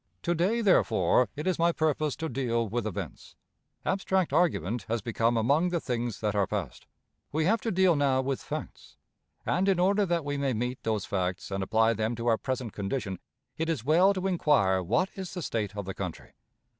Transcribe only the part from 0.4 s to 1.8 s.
therefore, it is my